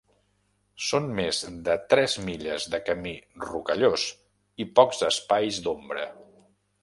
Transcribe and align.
Són 0.85 1.03
més 1.17 1.41
de 1.67 1.75
tres 1.91 2.15
milles 2.29 2.65
de 2.75 2.79
camí 2.87 3.13
rocallós 3.45 4.05
i 4.65 4.69
pocs 4.79 5.03
espais 5.13 5.61
d'ombra. 5.67 6.07